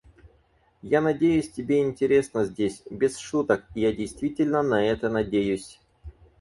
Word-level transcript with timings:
Я 0.81 0.99
надеюсь, 0.99 1.51
тебе 1.51 1.83
интересно 1.83 2.43
здесь. 2.45 2.81
Без 2.89 3.19
шуток, 3.19 3.65
я 3.75 3.93
действительно 3.93 4.63
на 4.63 4.83
это 4.83 5.09
надеюсь. 5.09 5.79